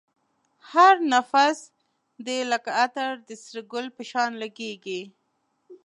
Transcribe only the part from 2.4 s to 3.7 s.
لکه عطر د سره